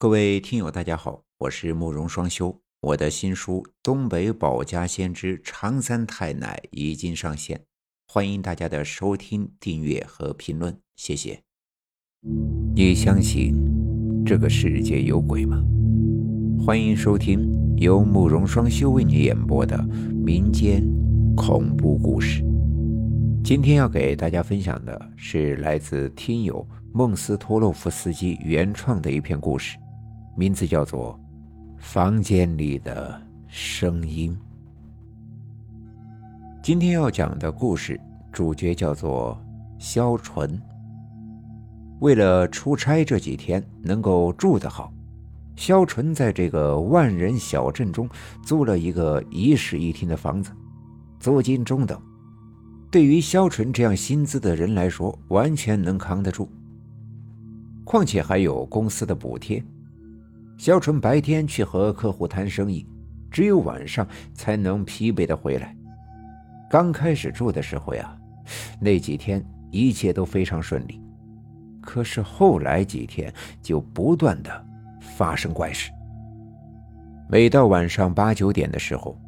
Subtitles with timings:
[0.00, 2.58] 各位听友，大家好，我是慕容双修。
[2.80, 7.60] 我的新书《东北保家先知长三太奶》已经上线，
[8.08, 11.42] 欢迎大家的收听、订阅和评论，谢谢。
[12.74, 13.54] 你相信
[14.24, 15.62] 这个世界有鬼吗？
[16.64, 19.86] 欢迎收听由慕容双修为你演播的
[20.24, 20.82] 民间
[21.36, 22.42] 恐怖故事。
[23.44, 29.76] 今天要给大家分享的是来自听友孟斯托洛夫斯基原创的一篇故事。
[30.40, 31.20] 名字叫做
[31.82, 34.34] 《房间里的声音》。
[36.62, 38.00] 今天要讲的故事
[38.32, 39.38] 主角叫做
[39.78, 40.58] 肖纯。
[42.00, 44.90] 为了出差这几天能够住得好，
[45.56, 48.08] 肖纯在这个万人小镇中
[48.42, 50.50] 租了一个一室一厅的房子，
[51.18, 52.00] 租金中等，
[52.90, 56.48] 对于肖纯这样薪资的人来说，完全能扛得住。
[57.84, 59.62] 况且还有公司的补贴。
[60.60, 62.86] 肖纯白天去和客户谈生意，
[63.30, 65.74] 只有晚上才能疲惫的回来。
[66.68, 68.14] 刚开始住的时候呀，
[68.78, 71.00] 那几天一切都非常顺利。
[71.80, 74.66] 可是后来几天就不断的
[75.16, 75.90] 发生怪事。
[77.26, 79.18] 每到晚上八九点的时候，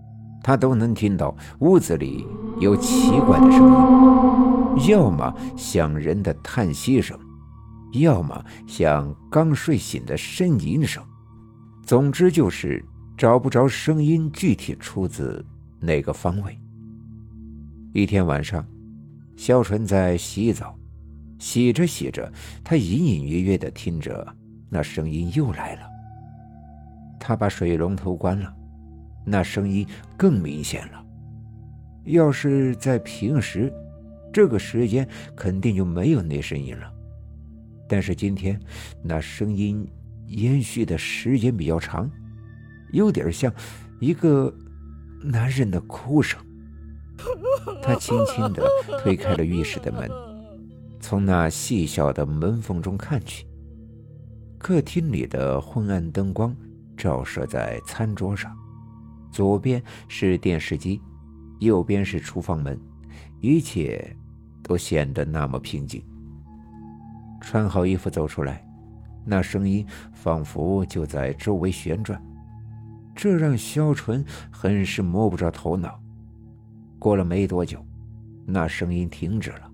[0.42, 2.27] 他都能听到屋子里
[2.61, 7.19] 有奇怪的声音，要么像人的叹息声，
[7.95, 11.03] 要么像刚睡醒的呻吟声。
[11.83, 12.83] 总之就是
[13.17, 15.45] 找不着声音具体出自
[15.81, 16.57] 哪个方位。
[17.93, 18.65] 一天晚上，
[19.37, 20.79] 肖纯在洗澡，
[21.39, 22.33] 洗着洗着，
[22.65, 24.27] 他隐隐约约的听着
[24.71, 25.83] 那声音又来了。
[27.21, 28.55] 他把水龙头关了，
[29.27, 31.05] 那声音更明显了。
[32.05, 33.73] 要是在平时，
[34.33, 36.91] 这个时间肯定就没有那声音了。
[37.89, 38.59] 但是今天，
[39.03, 39.87] 那声音。
[40.33, 42.11] 延续的时间比较长，
[42.91, 43.53] 有点像
[44.01, 44.53] 一个
[45.23, 46.41] 男人的哭声。
[47.83, 48.67] 他轻轻地
[49.03, 50.11] 推开了浴室的门，
[50.98, 53.47] 从那细小的门缝中看去，
[54.59, 56.57] 客厅里的昏暗灯光
[56.97, 58.57] 照射在餐桌上，
[59.31, 61.01] 左边是电视机，
[61.61, 62.81] 右边是厨房门，
[63.41, 64.17] 一切
[64.63, 66.03] 都显得那么平静。
[67.41, 68.67] 穿好衣服走出来。
[69.25, 72.21] 那声音仿佛就在周围旋转，
[73.15, 76.01] 这让肖纯很是摸不着头脑。
[76.99, 77.85] 过了没多久，
[78.47, 79.71] 那声音停止了。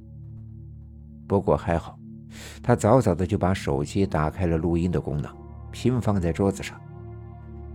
[1.26, 1.98] 不过还好，
[2.62, 5.30] 他早早的就把手机打开了录音的功能，
[5.70, 6.80] 平放在桌子上。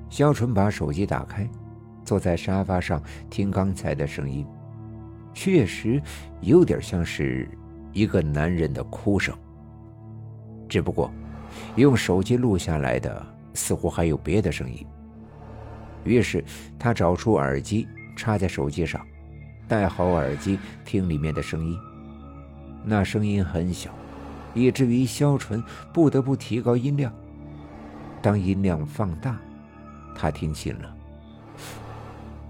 [0.10, 1.50] 肖纯把手机打开，
[2.04, 4.46] 坐在沙发上听刚才的声音，
[5.34, 6.02] 确实
[6.42, 7.50] 有点像是
[7.92, 9.36] 一个男人的哭声，
[10.70, 11.12] 只不过。
[11.76, 14.86] 用手机录下来的似乎还有别的声音，
[16.04, 16.44] 于是
[16.78, 19.06] 他找出耳机插在手机上，
[19.68, 21.78] 戴好耳机听里面的声音。
[22.84, 23.92] 那声音很小，
[24.54, 25.64] 以至于肖纯
[25.94, 27.14] 不得不提高音量。
[28.22, 29.38] 当音量放大，
[30.16, 30.96] 他听清了，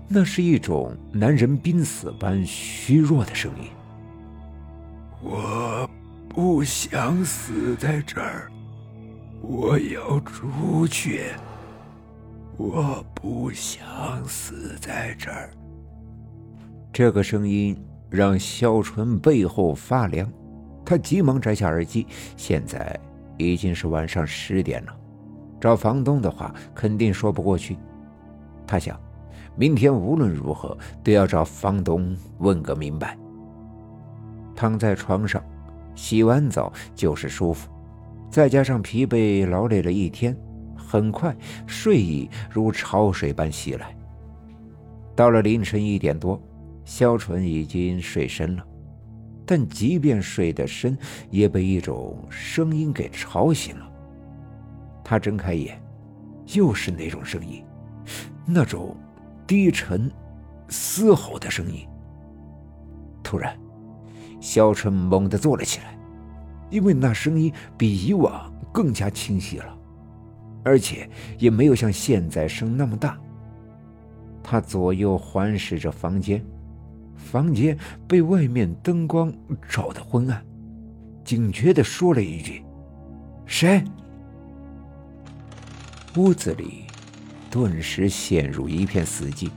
[0.07, 3.69] 那是一种男人濒死般虚弱的声音。
[5.21, 5.89] 我
[6.29, 8.51] 不想死在这儿。
[9.45, 11.25] 我要出去，
[12.55, 13.85] 我不想
[14.25, 15.49] 死在这儿。
[16.93, 17.77] 这个声音
[18.09, 20.31] 让肖纯背后发凉，
[20.85, 22.07] 他急忙摘下耳机。
[22.37, 22.97] 现在
[23.35, 24.95] 已经是晚上十点了，
[25.59, 27.77] 找房东的话肯定说不过去。
[28.65, 28.97] 他想，
[29.57, 33.17] 明天无论如何都要找房东问个明白。
[34.55, 35.43] 躺在床上，
[35.95, 37.67] 洗完澡就是舒服。
[38.33, 40.35] 再加上疲惫劳累了一天，
[40.75, 43.95] 很快睡意如潮水般袭来。
[45.15, 46.41] 到了凌晨一点多，
[46.83, 48.65] 肖纯已经睡深了，
[49.45, 50.97] 但即便睡得深，
[51.29, 53.87] 也被一种声音给吵醒了。
[55.03, 55.79] 他睁开眼，
[56.55, 57.63] 又是那种声音，
[58.47, 58.97] 那种
[59.45, 60.11] 低沉、
[60.69, 61.87] 嘶吼的声音。
[63.21, 63.55] 突然，
[64.39, 65.95] 肖纯猛地坐了起来。
[66.73, 69.77] 因为那声音比以往更加清晰了，
[70.63, 73.15] 而且也没有像现在声那么大。
[74.41, 76.43] 他左右环视着房间，
[77.15, 77.77] 房间
[78.07, 79.31] 被外面灯光
[79.69, 80.43] 照得昏暗，
[81.23, 82.63] 警觉地说了一句
[83.45, 83.83] ：“谁？”
[86.17, 86.85] 屋子里
[87.51, 89.47] 顿时陷入一片死寂。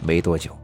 [0.00, 0.56] 没多久，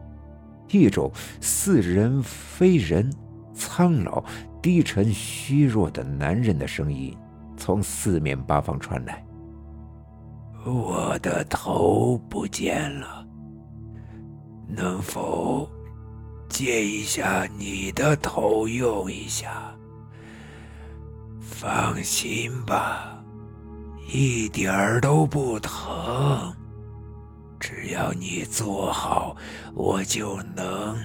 [0.71, 1.11] 一种
[1.41, 3.13] 似人非人、
[3.53, 4.25] 苍老。
[4.63, 7.17] 低沉虚弱的男人的声音
[7.57, 9.25] 从四面八方传来，
[10.65, 13.27] 我的头不见了，
[14.69, 15.69] 能否
[16.49, 19.75] 借一下你的头用一下？
[21.41, 23.19] 放心吧，
[24.13, 26.55] 一点儿都不疼。
[27.59, 29.37] 只要你做好，
[29.75, 30.97] 我就能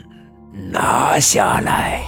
[0.72, 2.02] 拿下来。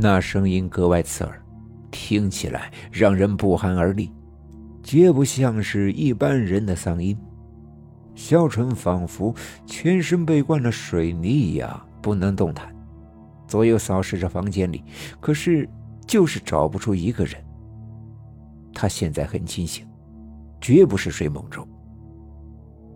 [0.00, 1.42] 那声音格外刺耳，
[1.90, 4.12] 听起来让人不寒而栗，
[4.80, 7.18] 绝不像是一般人的嗓音。
[8.14, 9.34] 萧纯仿佛
[9.66, 12.72] 全身被灌了水泥一样，不能动弹，
[13.48, 14.84] 左右扫视着房间里，
[15.20, 15.68] 可是
[16.06, 17.34] 就是找不出一个人。
[18.72, 19.84] 他现在很清醒。
[20.60, 21.64] 绝不是睡梦中。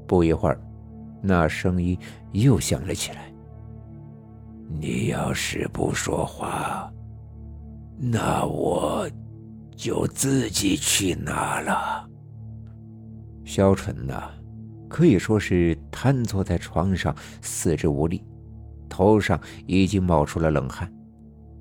[0.05, 0.61] 不一会儿，
[1.23, 1.97] 那声音
[2.33, 3.32] 又响了起来。
[4.81, 6.93] 你要是不说话，
[7.99, 9.09] 那我
[9.77, 12.09] 就自己去拿了。
[13.45, 14.31] 萧纯呐，
[14.89, 18.25] 可以说是瘫坐在床上，四肢无力，
[18.89, 20.93] 头上已经冒出了冷汗，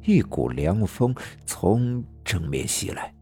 [0.03, 1.13] 一股凉风
[1.45, 3.13] 从正面袭来。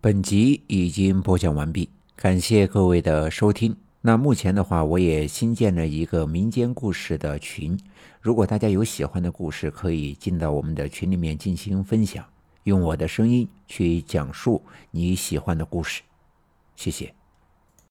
[0.00, 3.74] 本集已经播讲完毕，感谢各位的收听。
[4.06, 7.74] 那目前的话，我也新建了一个民间故事的群，
[8.20, 12.22] 如果大家有喜欢的故事，可以进到我们的群里面进行分享，
[12.64, 16.02] 用我的声音去讲述你喜欢的故事。
[16.76, 17.23] 谢谢。